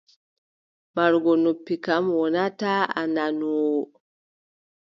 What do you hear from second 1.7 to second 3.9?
kam, wonataa a nanoowo.